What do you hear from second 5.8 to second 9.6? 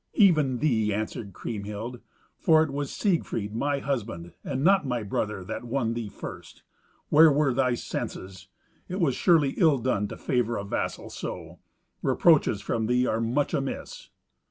thee first. Where were thy senses? It was surely